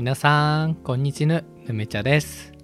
[0.00, 2.54] 皆さんこんにちぬぬめちゃです。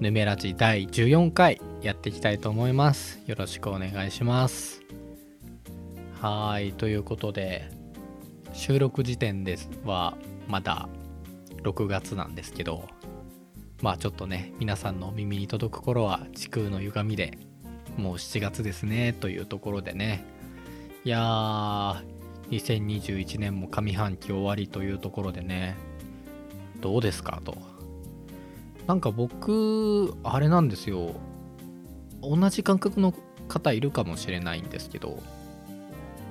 [0.00, 3.20] ぬめラジ第14回やっていきたいと思います。
[3.26, 4.80] よろしくお願いします。
[6.18, 7.68] はいということで
[8.54, 10.16] 収録時点ですは
[10.48, 10.88] まだ
[11.62, 12.88] 6月なんですけど
[13.82, 17.36] まあちょっとね皆さんのお耳に届く頃は時空の歪みで
[17.98, 20.24] もう7月ですねというところでね。
[21.04, 22.02] いやー
[22.48, 25.89] 2021年も上半期終わりというところでね
[26.80, 27.56] どうですかと。
[28.86, 31.14] なんか僕あれなんですよ。
[32.22, 33.14] 同じ感覚の
[33.48, 35.18] 方いるかもしれないんですけど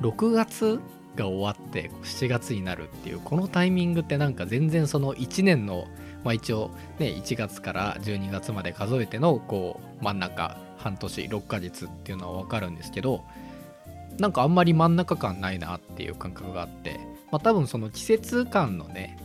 [0.01, 0.79] 6月
[1.15, 5.87] が終わって7月になるっていうこのタイミングってなんか全然その1年の
[6.23, 13.23] まあ一応ね1月から12月まで数えてのこう真ん中半年6ヶ月っていうのは分かるんですけど
[14.17, 16.99] なんかあんまり真ん中感ないなっていう感覚があって
[17.31, 19.17] まあ多分その季節感のね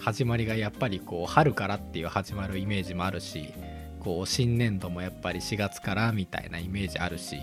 [0.00, 3.52] 始まりがやっぱりこう春からっていう始まるイメージもあるし
[4.00, 7.36] こう新年度もやっぱり4月からみたいなイメージあるし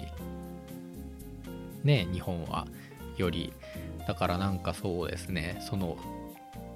[1.83, 2.67] ね日本は
[3.17, 3.53] より。
[4.07, 5.97] だからなんかそうですねその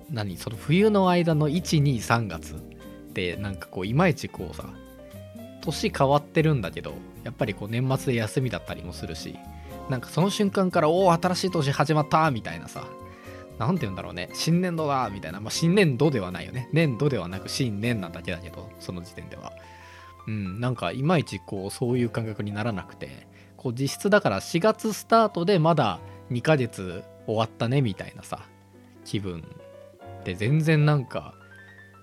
[0.10, 2.58] 何その冬の間の123月っ
[3.14, 4.66] てなんかこういまいちこうさ
[5.62, 9.38] 年変わってるんだけどやっぱりこう年末で休みだったりもするし
[9.90, 12.86] なんかその瞬間からおお新しい年始まったみたいなさ
[13.60, 14.30] 何て言うんだろうね。
[14.34, 16.70] 新年度だみたいな、まあ、新年度ではないよね。
[16.74, 19.54] 年度ではなく新年なだけだけどその時点では。
[20.28, 20.60] うん。
[20.60, 23.30] なんかいまいちこうそういう感覚にならなくて。
[23.60, 26.00] こう実質だから4月スタートでまだ
[26.32, 28.46] 2ヶ月終わったねみたいなさ
[29.04, 29.44] 気分
[30.24, 31.34] で全然なんか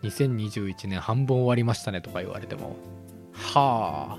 [0.02, 2.76] 2021年半分終わりましたねとか言われても
[3.32, 4.18] は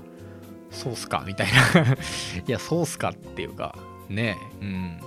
[0.72, 1.82] そうっすかみたいな。
[2.46, 5.00] いやそうっすかっていうかねえうん。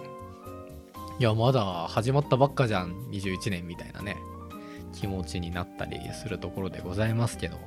[1.21, 2.93] いやまだ始まったばっかじゃん。
[3.11, 4.17] 21年みたいなね。
[4.91, 7.57] 気持ちになったりするところでございますけど。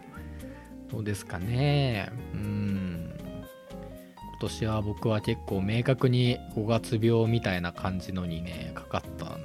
[0.90, 2.10] どうですかね。
[2.32, 3.14] うん。
[3.16, 9.38] 今年は僕は結構明確に5月病みたいな感じのにねかかった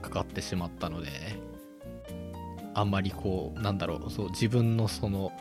[0.00, 1.08] かかってしまったので
[2.72, 5.32] あんまりこうなんだろうそう自分のその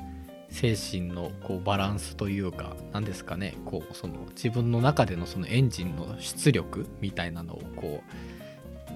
[0.51, 8.03] 精神のこうバランスというか何ですかねこうその自分の中でのそのエンジンの出力みたいなのをこ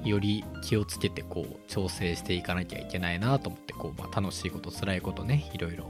[0.06, 5.90] うより気をつけてこう調整していかなきゃいけないなと思ってこう、まあ、楽しいこと辛いことねいろいろ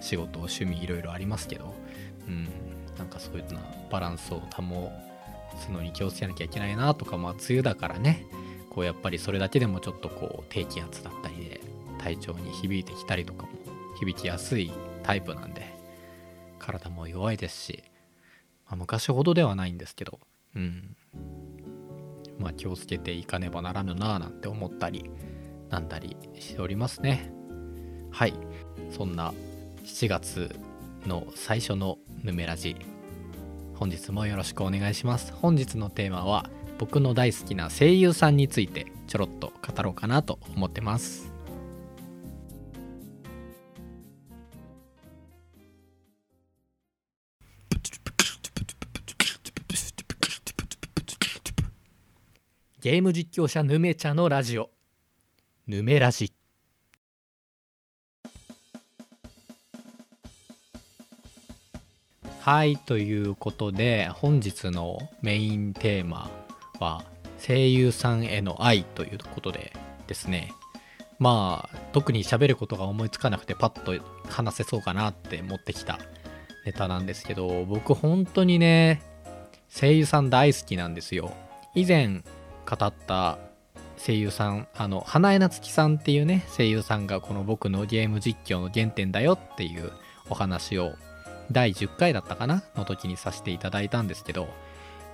[0.00, 1.74] 仕事趣味いろいろありますけど
[2.28, 2.48] うん
[2.96, 4.92] なんかそういうなバランスを保
[5.60, 8.24] つのに気をつけなきゃいけないなとかまあ梅雨だからね
[8.70, 11.60] こうやっぱりそれだけでもちょっとこう低気圧だったりで
[11.98, 13.63] 体調に響いてきたりとかも
[13.94, 14.72] 響きやすい
[15.02, 15.74] タイプなんで
[16.58, 17.84] 体も弱いですし、
[18.66, 20.20] まあ、昔ほどではないんですけど
[20.56, 20.96] うん。
[22.38, 25.10] まあ気をつけていかねばならぬなぁなんて思ったり
[25.70, 27.32] なんだりしておりますね。
[28.10, 28.34] はい。
[28.90, 29.32] そんな
[29.84, 30.54] 7月
[31.06, 32.76] の最初のヌメラジ
[33.74, 35.32] 本日もよろしくお願いします。
[35.32, 41.33] 本日のテーマは僕の大好きな声優さんについてちょろっと語ろうかなと思ってます。
[52.84, 54.68] ゲーム実況者ヌメチャのラジオ。
[55.66, 56.34] ヌメラジ
[62.40, 66.30] はいということで本日のメインテーマ
[66.78, 67.02] は
[67.38, 69.72] 声優さんへの愛ということで
[70.06, 70.52] ですね。
[71.18, 75.98] まあ特に喋ることが思いつかなくてパッと話せそうかなって持ってきた
[76.66, 79.00] ネタなんですけど僕本当にね
[79.70, 81.32] 声優さん大好きなんですよ。
[81.74, 82.22] 以前
[82.64, 83.38] 語った
[83.96, 89.92] 声優さんあの花江夏樹さんっていうね声優さんがこの僕のゲーム実況の原点だよっていう
[90.28, 90.94] お話を
[91.52, 94.48] 第10回だったかなの時にさせていただいたんですけど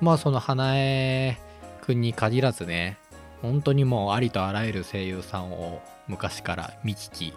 [0.00, 1.38] まあその花江
[1.82, 2.98] くんに限らずね
[3.42, 7.34] 本当にもうありとあらゆる声優さんを昔から見聞き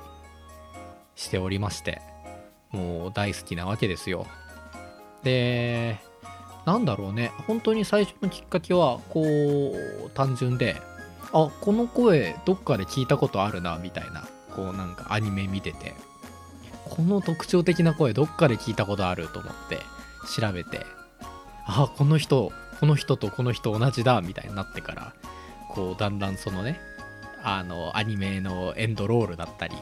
[1.16, 2.02] しておりまして
[2.72, 4.26] もう大好きなわけですよ。
[5.24, 6.00] で
[6.66, 7.32] なんだろうね。
[7.48, 10.82] 本当に最初のきっかけはこう単純で
[11.34, 15.94] あこの声どっかで聞いたことあるなみたいなこうなんかアニメ見てて。
[16.86, 19.80] この特徴的な声どっかで聞いたことあると思って
[20.38, 20.86] 調べて
[21.66, 25.14] あこの人この人とこの人同じだみたいになってから
[25.70, 26.80] こうだんだんそのね
[27.42, 29.76] あのアニメのエンドロールだったり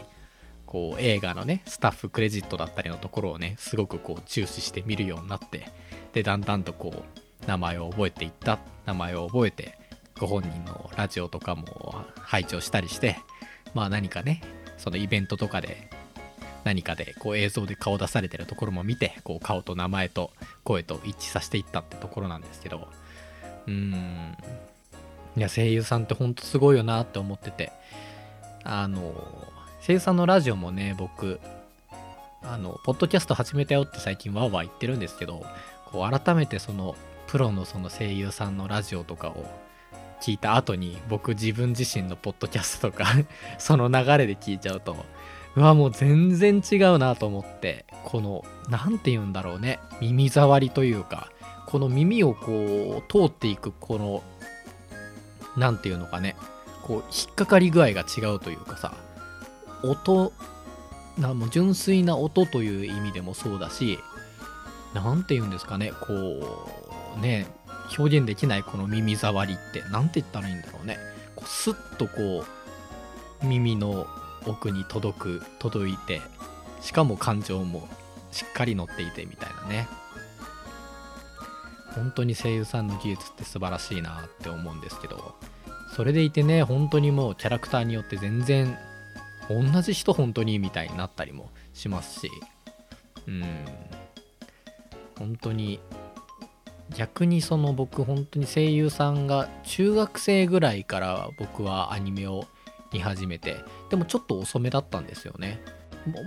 [0.71, 5.67] こう映画のねスタッフクレジットだったりのところをねすごくこう注視して見るようになって
[6.13, 9.77] でだんだんとこう名前を覚えていった名前を覚えて
[10.17, 13.17] ご本人のラジオとかも拝聴したりして
[13.73, 14.41] まあ何かね
[14.77, 15.89] そのイベントとかで
[16.63, 20.31] 何かでこう映像で顔出されてるところも見てこう顔と名前と
[20.63, 22.87] 声と一致させていったってところなんですけど
[23.67, 24.37] うん。
[25.35, 27.73] いや声優さんってほんとすごいよなって思ってて
[28.63, 29.50] あの
[29.85, 31.39] 声優さんのラジオもね僕
[32.43, 35.43] あのポッドキャスト始めたよって最近わーわー言ってるんですけど
[35.91, 36.95] こう改めてその
[37.25, 39.45] プロのその声優さんのラジオとかを
[40.21, 43.05] 聞いた後に僕自分自身のポッドキャストとか
[43.57, 44.95] その流れで聞いちゃうと
[45.55, 51.31] うわもう全然違うなと思ってこの何て言うんだろうね耳障りというか
[51.65, 54.23] この耳をこう通っていくこの
[55.57, 56.35] 何て言うのかね
[56.83, 58.93] こう引っかかり具合が違うというかさ
[59.83, 60.33] 音
[61.17, 63.99] なもう純粋な音という意味でもそうだし
[64.93, 66.13] 何て言うんですかねこ
[67.17, 67.47] うね
[67.97, 70.97] 表現できないこの耳障りって何て言ったらいいんだろうね。
[71.35, 72.45] こうスッとこ
[73.43, 74.07] う耳の
[74.45, 76.21] 奥に届く届いて
[76.81, 77.87] しかも感情も
[78.31, 79.87] しっかり乗っていてみたいなね。
[81.95, 85.35] 本当に声優さんの技術って素晴らしいなって思うんですけど
[85.93, 88.77] それでいてね本当にもうキャラクターによって全然
[89.53, 92.31] 同じ人本当にみたいになったりもしますし。
[93.27, 93.43] うん。
[95.17, 95.79] 本当に
[96.95, 102.45] 逆にその僕本当に声優さんが中学生ぐらいから僕はアニメを
[102.91, 105.61] 見始めてでもちょっと遅めだったんですよね。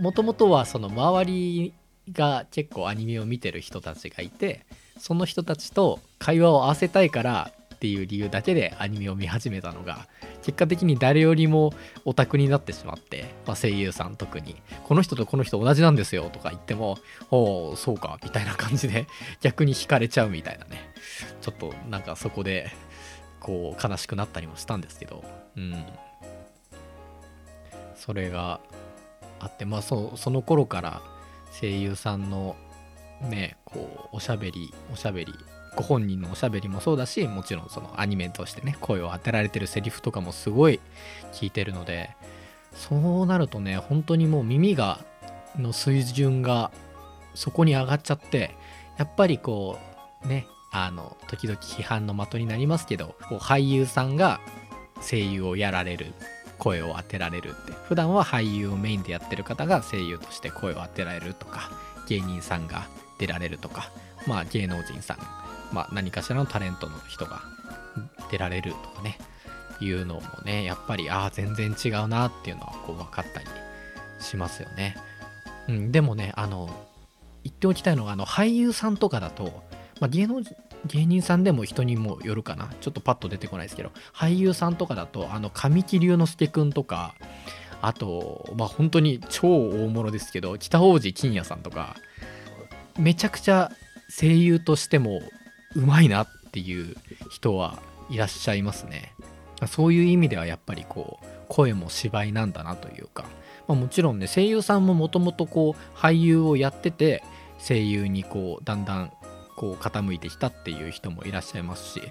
[0.00, 1.74] もともとはその周り
[2.12, 4.64] が結構アニメを見てる人たちがいて
[4.98, 10.06] その人たちと会話を合わせたいからっていう理由だけでアニメを見始めたのが
[10.42, 11.72] 結果的に誰よりも
[12.04, 16.98] オタクになってしまって、まあ、声優さん特にこの人とこの人同じなんですよとか言っても
[17.30, 19.06] おおそうかみたいな感じで
[19.40, 20.92] 逆に惹かれちゃうみたいなね。
[21.40, 22.70] ちょっとなんかそこで
[23.40, 25.24] こう悲しくなったりもしたんですけど
[25.56, 25.84] うん。
[27.94, 28.60] それが
[29.40, 31.02] あってまあそその頃から
[31.60, 32.56] 声優さんの
[33.22, 35.32] ねこうおしゃべりおしゃべり
[35.76, 40.80] ご本人のおしゃべりもそうだしもちろんそのアニメとしてね声を当てられてるセリフとかもすごい
[41.32, 42.10] 聞いてるので
[42.72, 45.00] そうなるとね本当にもう耳が
[45.56, 46.70] の水準が
[47.34, 48.56] そこに上がっちゃって
[48.98, 49.78] やっぱりこ
[50.24, 54.40] うねあの時々批判の的になりますけどこう俳優さんが
[55.00, 56.12] 声優をやられる
[56.58, 61.70] 声を当てられるって普段は俳優をメインでやってる方が声優として声を当てられるとか
[62.08, 62.88] 芸人さんが
[63.18, 63.90] 出られるとか
[64.26, 65.43] まあ芸能人さん
[65.74, 67.42] まあ、何かしらのタレントの人が
[68.30, 69.18] 出られるとかね
[69.80, 73.46] いうのもねやっぱりああ全然違うなっていうのはこう分かったり
[74.20, 74.96] しますよね。
[75.68, 76.68] うん、でもねあの
[77.42, 79.64] 言っておきたいのがあの俳優さんとかだと、
[80.00, 80.42] まあ、芸能
[80.86, 87.14] 芸人さんでも人にもよるかなちょっとパッと出てこないですけど俳優さんとかだとあの神木隆之介くんとか
[87.80, 91.96] あとまあ本当に超大物ですけど北大路欣也さんとか
[92.98, 93.72] めちゃくちゃ
[94.08, 95.22] 声優としても
[95.74, 96.96] うまいなっていう
[97.30, 97.78] 人は
[98.10, 99.14] いらっしゃいますね。
[99.66, 103.24] そういう意味ではやっぱりこう声も芝居なんだなというか、
[103.66, 107.22] まあ、もちろんね声優さんももともとこう俳優をやってて
[107.58, 109.12] 声優にこうだんだん
[109.56, 112.02] こう傾いてきたっていう人もいらっしゃいますし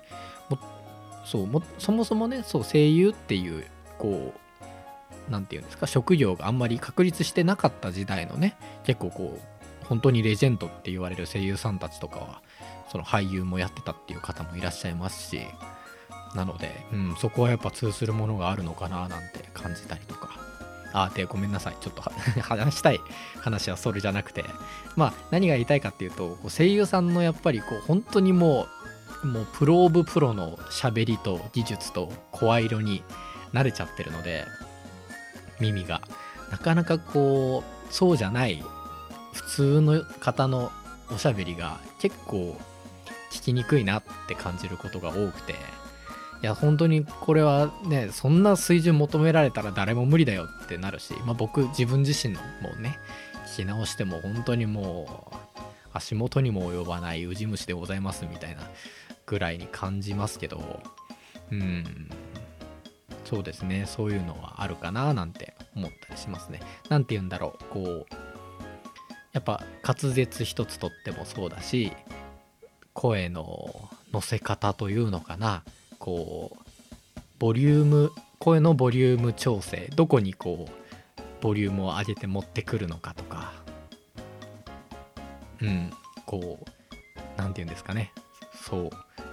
[0.49, 0.57] も
[1.25, 3.65] そうもそもそもねそう声優っていう
[3.97, 12.41] こう何て言うんですか職業があんまり確立してなかった時代のね結構こう本当にレジェンドって言われる声優さんたちとかは
[12.93, 15.41] その俳優もやってたっていう方もいらっしゃいますし
[16.35, 20.31] なので、うん、そこはやっぱ通ずるものがあるのかななんて感じたりとか。
[20.95, 21.75] あでごめんなさい。
[21.81, 22.03] ちょっと
[22.41, 22.99] 話したい
[23.41, 24.45] 話はそれじゃなくて。
[24.95, 28.67] まあ何が言いたいかっていうと声優さんのやっぱりこう本当にも
[29.23, 33.03] うもうプロオブプロの喋りと技術と声色に
[33.53, 34.45] 慣れちゃってるので
[35.59, 36.01] 耳が。
[36.51, 38.63] なかなかこうそうじゃない
[39.33, 40.71] 普通の方の
[41.11, 42.55] おしゃべりが結構
[43.33, 45.53] 聞きにくいなって感じることが多くて。
[45.53, 52.99] いや本当にこれはねそんな水準求められたら誰も無理だよってなるし、まあ、僕自分自身のもうね
[53.47, 55.59] 聞き直しても本当にもう
[55.93, 58.63] 足元にも及ばないウジ虫でございますみたいな
[59.25, 60.83] ぐらいに感じますけど
[61.49, 62.09] うん
[63.25, 63.85] そうですね。
[63.87, 66.59] そういうのはあるかななんて思ったりしますね。
[66.89, 67.63] 何て言うんだろう。
[67.73, 68.05] こう
[69.31, 71.91] やっぱ滑舌一つとってもそうだし
[72.93, 75.63] 声の乗せ方というのかな。
[75.99, 79.89] こうボリューム声のボリューム調整。
[79.95, 83.53] どこにこうボリュームを上げて持ってくるのかとか。
[85.61, 85.91] うん。
[86.25, 88.11] こう何て言うんですかね。
[88.53, 88.89] そう。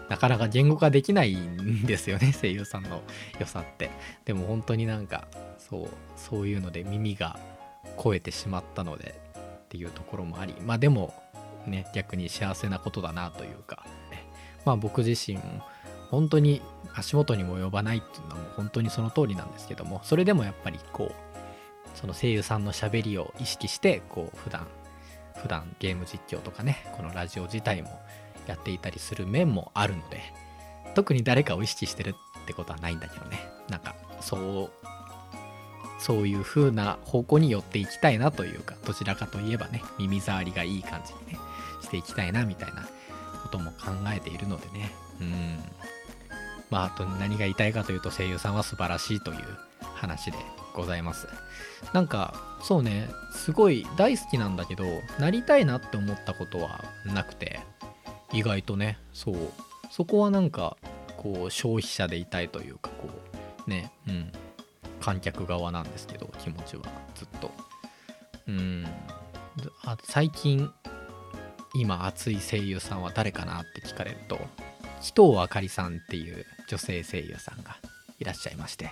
[0.09, 2.33] なかなか言語化できないんですよね。
[2.41, 3.03] 声優さんの
[3.39, 3.91] 良さって。
[4.25, 7.39] でも本当になんかそうそういうので耳が
[8.03, 9.21] 超えてしまったので
[9.65, 10.55] っていうところもあり。
[10.63, 11.15] まあでも
[11.67, 14.25] ね逆に幸せなことだなというか、ね、
[14.65, 15.63] まあ僕自身も
[16.11, 16.61] 本当に
[16.95, 24.67] 足元にも及ばないっていうのはもう本当にその通りなんですけどもそれでもやっぱりこうその声優さんのしゃべりを意識してこう普段
[25.37, 28.01] 普段ゲーム実況とかねこのラジオ自体も
[28.47, 30.21] やっていたりする面もあるので
[30.95, 33.39] 特に誰かを意識してるってことはないんだけどね。
[33.69, 34.71] なんかそう
[36.01, 41.39] そういう風な方向に寄っていきたいなというかどちらかといえばね耳障りがいい感じにね
[41.91, 42.83] していきたいなみたいな
[43.43, 44.93] ことも考えているのでね。
[45.21, 45.59] うん。
[46.71, 49.39] まああと何が言いたいかというと声優さんは素晴らしいという
[49.95, 50.39] 話で
[50.73, 51.27] ございます。
[51.93, 54.85] なんかそうねすごい大好きなんだけど
[55.19, 57.61] なりたいなって思ったことはなくて
[58.33, 59.37] 意外とねそう。
[59.91, 60.77] そこはなんか
[61.17, 63.09] こう消費者でいたいというかこ
[63.67, 64.33] うねうん。
[65.01, 66.85] 観客側なんですけど気持ちは
[67.17, 67.51] ずっと。
[68.47, 68.87] うん。
[69.85, 70.71] あ最近
[71.75, 74.39] 今熱い声優さんは誰かなって聞かれると
[75.01, 77.77] 紀藤あかりさんっていう女性声優さんが
[78.19, 78.91] いらっしゃいまして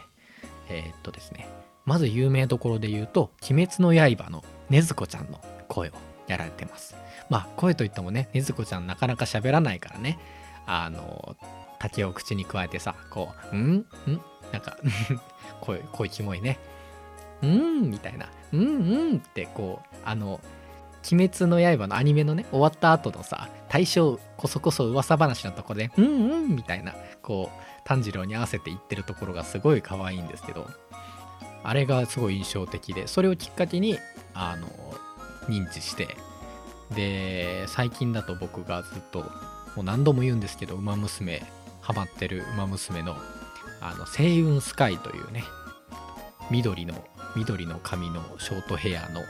[0.70, 1.49] えー、っとですね
[1.85, 5.92] まず有名どころで言うと「鬼滅の刃」の禰豆子ちゃんの声を
[6.26, 6.94] やられてます。
[7.30, 10.18] まあ声といってもね禰豆子ちゃんなかなか喋らないからね。
[10.66, 11.35] あの
[11.78, 13.87] 竹を口に加えてさこう「んん
[14.52, 14.76] なんか
[15.62, 16.58] 声声キモいね
[17.40, 20.40] 「うん」みたいな「うんうん」ってこうあの
[21.11, 30.69] 「鬼滅の刃」のアニメのね終わった後のさ大正こそこそ噂話のとこで「うんうん」みたいなこう炭治郎に合わせて言ってるところがすごい可愛いんですけど
[31.64, 33.99] あれがすごい印象的でそれをきっかけに
[34.35, 34.69] あの
[35.49, 36.17] 認知して
[36.95, 39.21] で最近だと僕がずっと
[39.76, 41.43] もう何度も言うんですけど「ウマ娘」
[41.81, 43.17] ハマってる「ウマ娘の」
[43.81, 45.45] あの星雲スカイというね
[46.50, 46.95] 緑の
[47.37, 49.26] 緑の髪のショートヘアのこ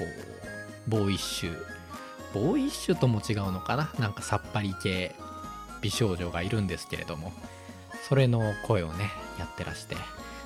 [0.00, 0.39] う
[0.88, 1.56] ボーイッシュ
[2.32, 3.92] ボーイッシュとも違うのかな？
[3.98, 5.14] なんかさっぱり系。
[5.82, 7.32] 美少女がいるんですけれども。
[8.06, 9.96] それの声をねやってらして。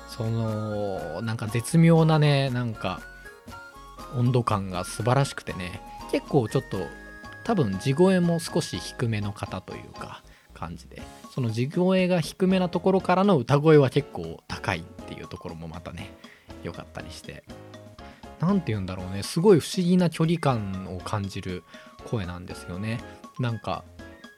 [0.07, 3.01] そのなんか絶妙なねなんか
[4.15, 5.81] 温度感が素晴らしくてね。
[6.11, 6.77] 結構ちょっと
[7.43, 10.23] 多分地声も少し低めの方というか
[10.53, 11.01] 感じで。
[11.33, 16.13] その地声が低めなところからの歌声は結構高いっていうところもまたね
[16.63, 17.43] 良かったりして。
[18.45, 19.23] 何て言うんだろうね。
[19.23, 21.63] すごい不思議な距離感を感じる
[22.05, 22.99] 声なんですよね。
[23.39, 23.83] なんか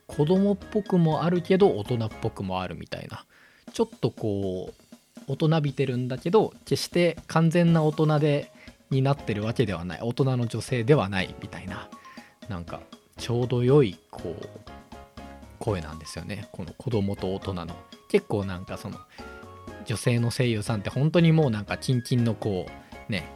[0.07, 3.25] 子供っぽくもあるけど大人っぽくもあるみたいな。
[3.73, 8.51] ちょっとこう大人びてるんだけど決して完全な大人で
[8.89, 9.99] になってるわけではない。
[10.01, 11.89] 大人の女性ではないみたいな。
[12.47, 12.79] なんか
[13.17, 14.47] ちょうど良いこう
[15.59, 16.47] 声なんですよね。
[16.53, 17.75] この子供と大人の。
[18.09, 18.97] 結構なんかその
[19.85, 22.67] 女性の声優さんって本当にもうなんかキンキンのこ
[23.09, 23.29] うね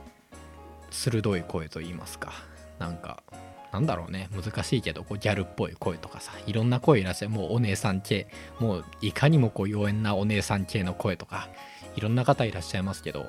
[0.92, 2.32] 鋭い声と言いますか。
[2.80, 3.24] なんか
[3.72, 4.30] なんだろうね。
[4.36, 6.34] 難しいけどこうギャルっぽい声とかさ。
[6.46, 7.32] いろんな声いらっしゃる。
[7.32, 8.28] もうお姉さん系。
[8.60, 11.48] もういかにもこう妖艶なお姉さん系の声とか。
[11.96, 13.26] いろんな方いらっしゃいますけど。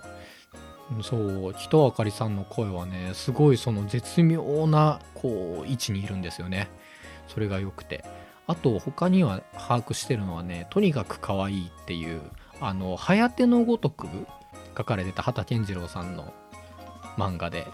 [1.03, 6.69] そう人あかりさんの声はねすごいその絶妙なこう位置にいるんですよね。
[7.29, 8.05] それが良くて。
[8.49, 12.21] あと他には把握してるのはねとにかく可愛いっていう
[12.61, 14.09] あの「はやてのごとく」
[14.77, 16.35] 書かれてた畑健次郎さんの
[17.17, 17.67] 漫画で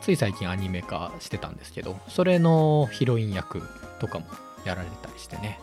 [0.00, 3.62] つい最近アニメ化してたんですけどそれのヒロイン役
[4.00, 4.26] とかも
[4.64, 5.58] やられたりしてね。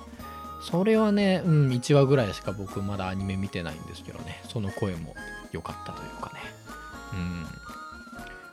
[0.62, 4.42] それはね、うん、1話ぐらいしか僕まだアニメ見てないんですけどね。
[4.50, 5.16] その声も
[5.52, 6.40] 良かったというかね。
[7.14, 7.46] うん。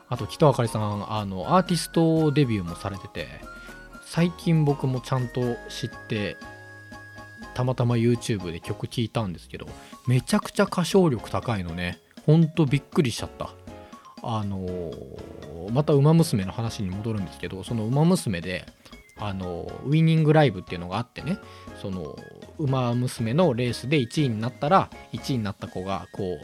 [0.09, 3.27] あと北あかりさんあのアーティストデビューもされてて
[4.05, 6.37] 最近僕もちゃんと知って
[7.53, 9.67] たまたま YouTube で曲聴いたんですけど
[10.07, 11.99] めちゃくちゃ歌唱力高いのね。
[12.25, 13.51] ほんとびっくりしちゃった。
[14.29, 14.91] あの、
[15.71, 18.65] また「ウマ娘」の話に戻るんですけどその「ウマ娘で」
[19.19, 21.39] あのウィニングライブっていうのがあってね
[21.81, 22.19] その
[22.59, 26.37] ウマ娘のレースで1位になったら1位になった子がこ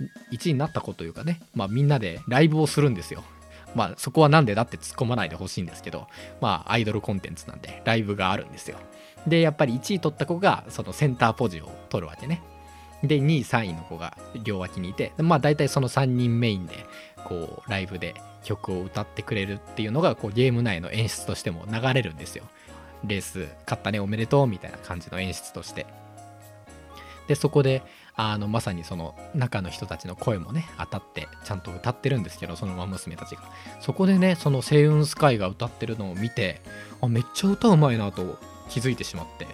[0.00, 3.22] う1位になった子というかね、まあ、みんなでライブをするんですよ。
[3.74, 6.06] まあそこはなんでだって突っ込まないでほしいんですけど
[6.40, 8.78] まあアイドルコンテンツなんでライブがあるんですよ。
[9.26, 12.42] でやっぱり1位取った子がそのセンターポジを取るわけね。
[13.02, 16.86] で2位3位の子が両脇にいてまあ大体その3人メインで
[17.26, 18.14] こうライブで
[18.44, 22.44] 曲を歌ってくれるっていうのがこうゲーム内の演出としても流れるんですよ。
[23.04, 25.86] レース勝ったねおめでとうみたいな感じの演出として。
[27.26, 27.82] でそこで
[28.14, 33.42] あのまさにその中の人たちの声もね当たってちゃんと歌ってるんですけどそのま娘たちが。
[33.80, 36.62] そこでねその星雲スカイが歌ってるのを見て
[37.00, 39.46] あめっちゃ歌うまいなと気づいてしまって。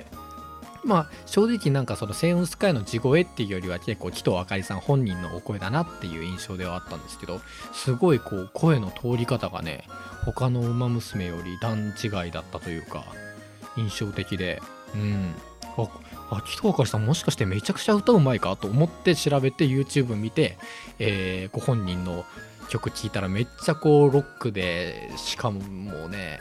[0.85, 7.41] まあ正直なんかそのセイウンスカイの地声っていうよりは結構紀藤あかりさん本人のお声だなっていう印象ではあったんですけど
[7.73, 9.85] すごいこう声の通り方がね
[10.25, 13.05] 他の馬娘より段違いだったというか
[13.77, 14.61] 印象的で。
[14.95, 15.35] うん。
[15.79, 15.89] あ
[16.31, 20.59] あ紀藤あかりさんもしかしてめちゃくちゃ歌うまいかと思って調べて YouTube 見て、
[20.99, 22.27] えー、ご本人の
[22.69, 26.41] 曲聴いたらめっちゃこうロックでしかももうね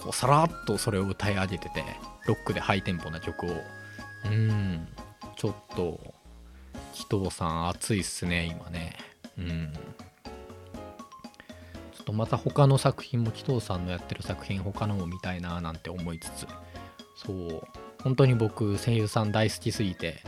[0.00, 2.13] こうさらっとそれを歌い上げてて。
[2.26, 3.62] ロックでハイテンポな曲を。
[4.26, 4.88] うん。
[5.36, 6.00] ちょっと
[6.92, 8.96] 紀藤さん熱いっすね今ね。
[9.38, 9.72] うん。
[11.92, 16.46] ちょっとまた他の作品も紀藤さんのやってる作品他のも見たいななんて思いつつ。
[17.16, 17.62] そう。
[18.02, 20.22] 本当に僕声優さん大好きすぎて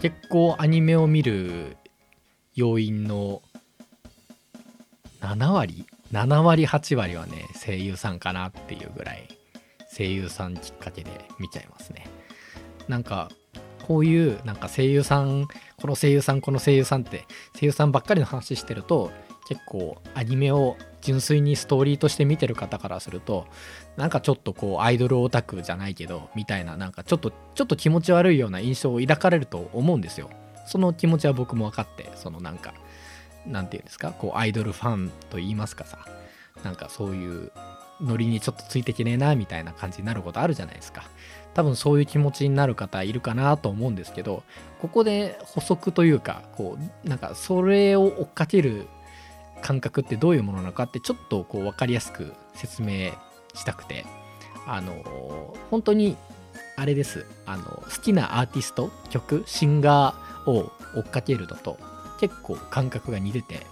[0.00, 1.76] 結構アニメを見る
[2.54, 3.42] 要因の
[5.20, 9.28] 7割？7割8割はね声優さんかなっていうぐらい。
[9.98, 12.06] 声優さんきっかけで見ちゃいますね。
[12.86, 13.28] なんか
[13.86, 17.24] こういうなんか声優さんこの声優さんこの声優さんって
[17.58, 19.10] 声優さんばっかりの話してると
[19.48, 23.46] 結構アニメを純粋にストーリーとして見てる方からすると
[23.96, 30.28] なんかちょっとこうアイドルオタクじゃないけどみたいななんかちょっとちょっと気持ち悪いような印象を抱かれると思うんですよ。
[30.66, 32.74] その気持ちは僕も分かってそのなんか
[33.46, 34.12] 何て言うんですか？
[34.12, 35.98] こうアイドルファンと言いますかさ。
[36.62, 37.52] なんかそういう
[38.00, 41.04] ノリにちょっとついてきねえなみたいな感じになることあるじゃないですか。
[41.54, 44.44] 多分そういう気持ちになる方いるかなと思うんですけど
[44.80, 48.86] ここで補足というかこうなんかそれを追っかける
[49.60, 53.10] 感覚ってどういうものなのかってちょっとこう分かりやすく説明
[53.54, 54.06] したくて
[54.66, 56.16] あの本当に
[56.76, 57.26] あれです。
[57.44, 61.76] あの好きなアーティスト曲シンガーを追っかけるのと
[62.20, 63.66] 結構感覚が似てて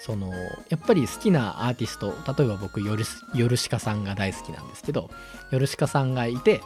[0.00, 0.32] その
[0.68, 5.10] やっぱり好きなアーティスト例えば僕ヨルヨルシカさんが大好きなんですけど
[5.50, 6.60] ヨルシカさんがいて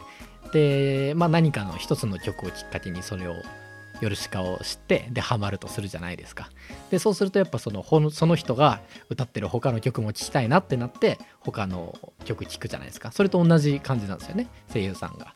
[0.51, 3.35] で、まあ、何かの一つの曲をきっかけにそれを
[4.01, 6.49] ヨルシカを知ってでハマるとするじゃないですか。
[6.91, 13.11] でそうするとやっぱそのその人が歌ってる他の曲も聴きたいなってなって他の曲聴くじゃないですか。
[13.11, 15.35] それと同じ感じなんですよね声優さんが。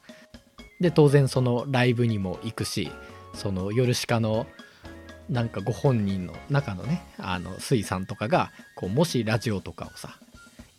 [0.82, 2.92] で当然そのライブにも行くし
[3.34, 4.48] そのヨルシカの
[5.30, 10.18] なんかご本人の中のねあの水さんとかがこうもしラジオとかをさ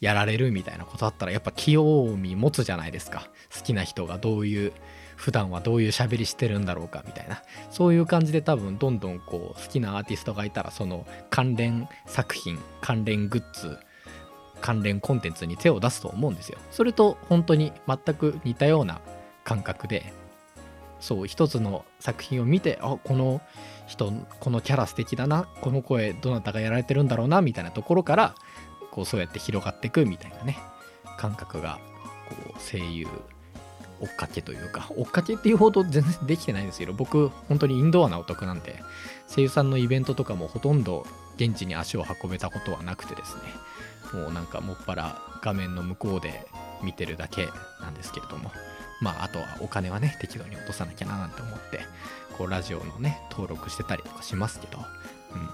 [0.01, 3.29] やられるみたいなことあったらやっぱ興味持つじゃないですか。
[3.55, 4.73] 好きな人がどういう
[5.17, 7.43] 普段はどういう喋りしてるんだろうかみたいな。
[7.71, 13.77] そういう感じで多分どんどんこう好きなアーティストがいたらその関連作品関連グッズ
[14.61, 16.59] 関連コンテンツに手を出すと思うんですよ。
[16.71, 19.01] それと本当に全く似たような
[19.43, 20.13] 感覚で
[21.01, 23.41] そう一つの作品を見てあこの
[23.87, 28.35] 人このキャラ素敵だなこの声どなたがやられてるんだろうなみたいなところから
[28.91, 30.59] こうそうやって広がっていくみたいなね
[31.19, 31.79] 感覚が
[32.29, 33.07] こう声優
[34.01, 38.81] 追っかけというか追っかけっていうほど全然できてないんですけど僕本当にインドアなお得なんで
[39.29, 41.07] 声優さんのイベントとかもほとんど
[41.37, 46.47] 現地に足を運べたことはなくてですねもうなんかもっぱら画面の向こうで
[46.83, 47.49] 見てるだけ
[47.81, 48.51] なんですけれども
[49.01, 51.81] まああとはお金はね適度に落とさなきゃななんて思って
[52.37, 54.79] こうラジオのね登録してたりとかしますけど。
[55.33, 55.49] うんうん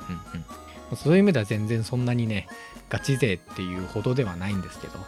[0.90, 0.96] うん。
[0.96, 2.46] そういう意味では全然そんなにね
[2.88, 4.98] ガチ勢っていうほどではないんですけど。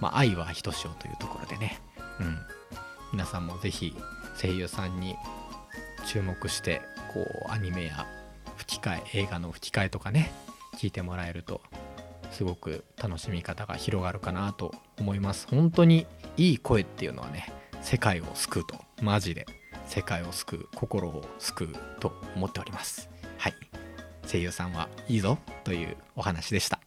[0.00, 1.80] まあ愛はひとしおというところでね。
[2.20, 2.38] うん。
[3.12, 3.96] 皆さんもぜひ
[4.40, 5.16] 声優さんに
[6.06, 8.06] 注目してこうアニメや
[8.56, 10.32] 吹き替え映画の吹き替えとかね
[10.76, 11.60] 聞いてもらえると
[12.30, 15.46] すごく楽しみ方が広がるかなと思います。
[15.48, 17.52] 本当にいい声っていうのはね
[17.86, 19.46] 世界を救うとマジで
[19.86, 21.68] 世界を救う心を救う
[22.00, 23.08] と思っております。
[23.38, 23.54] はい。
[24.26, 26.80] 声優さんはいいぞというお話でした。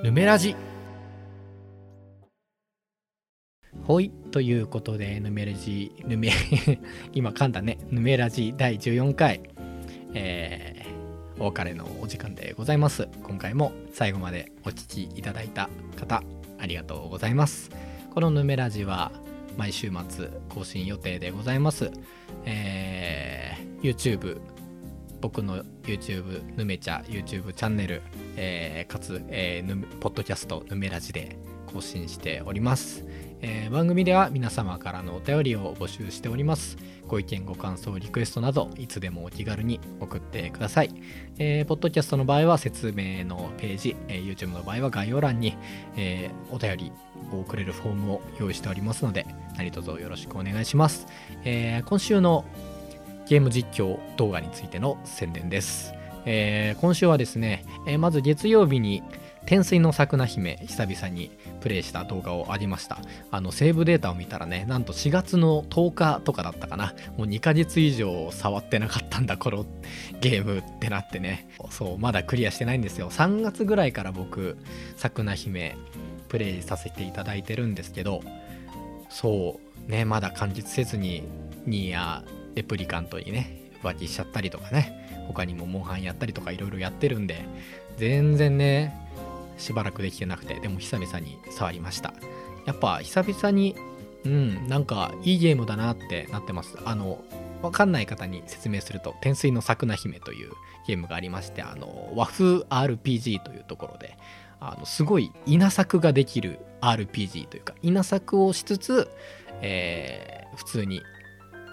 [0.00, 0.54] ヌメラジ。
[3.82, 6.30] ほいということでヌメラジヌメ
[7.12, 7.78] 今噛んだね。
[7.90, 9.40] ヌメラジ第14回。
[10.14, 10.65] えー、
[11.38, 13.08] お別れのお時間でございます。
[13.22, 16.22] 今回も最後までお聴きいただいた方
[16.58, 17.70] ありがとうございます。
[18.14, 19.12] このヌメラジは
[19.58, 21.90] 毎週末更新予定でございます。
[22.46, 24.38] えー、YouTube
[25.20, 28.02] 僕の YouTube ぬめちゃ YouTube チャンネル、
[28.36, 31.38] えー、かつ、えー、ポッドキャストぬめラジで
[31.72, 33.04] 更新しております、
[33.40, 36.76] えー、番組では皆様からのお便りを募集しております。
[37.08, 40.90] ご意見ご感想リクエストなどいつでもお気軽に送ってください、
[41.38, 45.56] えー、ポッドキャストの場合は説明のページ、えー、YouTube の場合は概要欄に、
[45.96, 46.92] えー、お便り
[47.32, 49.26] を送れるフォームを用意しておりますので
[49.56, 51.06] 何卒よろしくお願いします、
[51.44, 52.44] え、今週の
[53.28, 55.92] ゲーム実況動画についての宣伝です。
[56.24, 59.02] えー今週はですね、えーまず月曜日に
[59.46, 62.98] 天水の桜姫久々にプレイした動画をありました。
[63.30, 66.94] あのセーブデータを見たらねなんと4月の10日とかだったかな。
[67.16, 69.66] もう2ヶ月以上触ってなかったんだこの
[70.20, 71.48] ゲームってなってね。
[71.70, 73.10] そうまだクリアしてないんですよ。
[73.10, 74.56] 3月ぐらいから僕
[74.96, 75.76] 桜姫
[76.28, 78.20] プレイさせていただいてるんですけど
[79.08, 81.22] そうねまだ完実せずに
[81.66, 82.24] ニーや
[82.56, 87.44] レプリカントにね浮気しちゃったりとかね他にもモンハンやったりとかいろいろやってるんで
[87.96, 88.94] 全然ね
[89.58, 92.12] しばらくできてなくてでも久々に触りました。
[92.66, 93.76] やっぱ久々に
[94.24, 96.76] うんなんかいいゲームだなってなってます。
[96.84, 97.22] あの
[97.62, 100.52] わかんない方に説明すると「天水の桜姫」という
[100.86, 104.16] ゲームがありましてあの和風 RPG というところで
[104.60, 109.10] あのすごい稲作ができる RPG というか稲作をしつつ、
[109.62, 111.02] えー普通に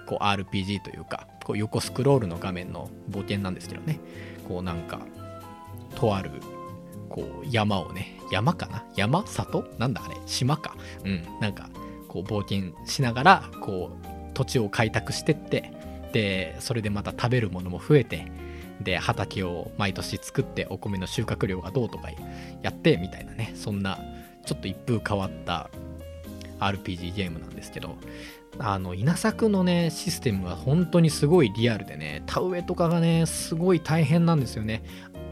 [0.06, 4.00] こう RPG というかこう横スクロールの画面の冒険なんですけどね。
[4.48, 5.00] こうなんか
[5.94, 6.30] とある
[7.08, 8.84] こう山をね山かな？
[8.96, 9.64] 山里？
[9.78, 10.16] なんだあれ？
[10.26, 10.76] 島か？
[11.04, 11.24] うん。
[11.40, 11.68] なんか
[12.08, 15.72] こう冒険しながらこう土地を開拓してって
[16.12, 18.26] でそれでまた食べるものも増えて
[18.80, 22.10] で畑を毎年作ってお米の収穫量がどうとか
[22.62, 23.52] やってみたいなね。
[23.54, 23.98] そんな
[24.44, 25.70] ちょっと一風変わった
[26.60, 27.96] RPG ゲームなんですけど。
[28.58, 34.82] あの稲作のねシステムが本当にすごいリアルでね田植えとかがねすごい大変なんですよね。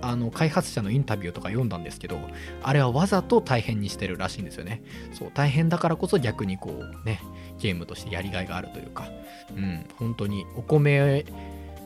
[0.04, 2.18] あの開発者のインタビューとか読んだんですけど
[2.64, 4.82] あれはわざと大変にしてるらしいんですよね。
[5.12, 7.22] そう大変だからこそ逆にこうね
[7.60, 9.08] ゲームとしてやりがいがあるというか。
[9.56, 11.24] うん本当にお米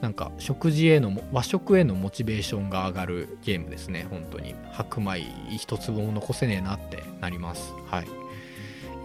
[0.00, 4.06] なんか食事への和食へのモチベーションが上がるゲームですね。
[4.10, 4.54] 本当に。
[4.72, 5.24] 白米
[5.56, 7.72] 一粒も残せねえなってなります。
[7.86, 8.25] はい。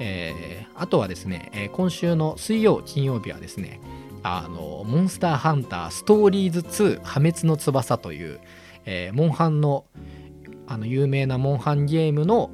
[0.01, 3.79] えーあとはですね、え今週の水曜金曜日はですね
[4.23, 8.39] あのモンスターハンターストーリーズ2破滅の翼という、
[8.85, 9.85] えーモンハンの
[10.65, 12.49] あの有名なモンハンゲームの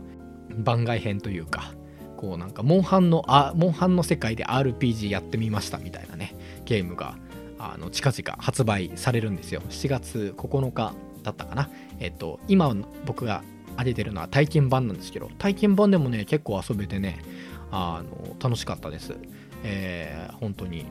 [0.58, 1.72] 番外編というか
[2.18, 7.16] こうなんかモンハンのあモンハンの世界で RPG やってみましたみたいなねゲームが
[7.60, 9.62] あの近々発売されるんですよ。
[9.70, 11.70] 7月9日だったかな。
[12.00, 13.44] えっと今僕が
[13.78, 17.20] 上げてるのは体験版なんですけど体験版でもね結構遊べてね
[17.72, 19.16] あの楽しかったです。
[19.64, 20.86] えー本当に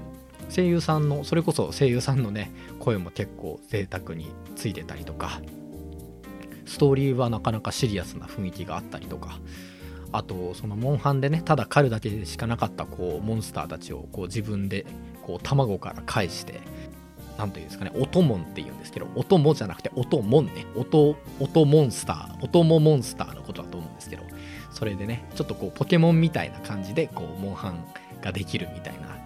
[0.48, 5.40] 声優さんのそれこそ声優さんのね声も結構贅沢についてたりとか
[6.66, 9.38] ストーリーはなかなかシリアスな雰囲気があったりとか
[10.12, 14.86] あとそのモンハンでねただ狩るだけでしかなかったこうモンスターたちをこう自分で
[15.22, 16.60] こう卵から返して
[17.38, 20.66] なんというんですかね音モンって言うんですけど音モじゃなくて音モンね。
[20.74, 23.42] 音音モンスター音モモンスターの
[24.76, 27.82] それでねちょっとこうポケモンみたいな感じでこうモンハン
[28.20, 29.16] ができるみたいな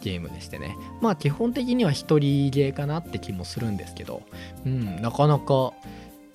[0.00, 0.76] ゲームでしてね。
[1.00, 4.22] まあ基本的には一人ゲーかなって気もするんですけど。
[4.64, 5.72] うんなかなか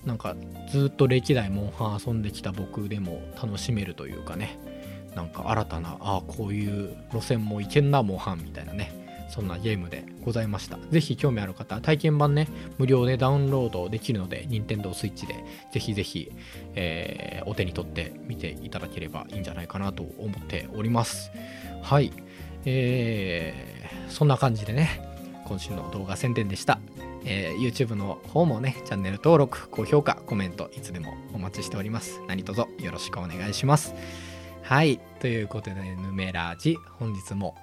[0.04, 0.36] なんか
[0.70, 4.58] ずっと歴代モンハン遊んできた僕でも楽しめるというかね。
[5.14, 8.92] なんか新たなああこういう路線もいけんなモンハンみたいなね。
[9.32, 10.76] そんなゲームでございました。
[10.90, 15.42] ぜひ興味ある方体験版ね無料でダウンロードできるので Nintendo Switch で
[15.72, 16.30] ぜひぜひ、
[16.74, 21.30] えーお手に取ってみていただければいいんじゃないかなと思っております。
[21.80, 22.12] はい。
[22.66, 25.00] えーそんな感じでね
[25.46, 26.78] 今週の動画宣伝でした、
[27.24, 32.20] えー YouTube の方もねチャンネル登録高評価コメントいつでもお待ちしております。
[32.28, 33.94] 何卒よろしくお願いします。
[34.62, 35.00] はい。
[35.20, 37.56] ということでヌメラジ本日も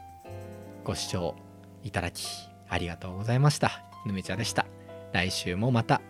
[0.84, 1.36] ご視聴
[1.84, 2.28] いただき
[2.68, 3.84] ありがとうございました。
[4.06, 4.66] ぬめちゃでした。
[5.12, 6.02] 来週もまた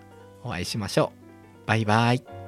[0.44, 1.12] お会いしましょ
[1.64, 1.68] う。
[1.68, 2.39] バイバイ。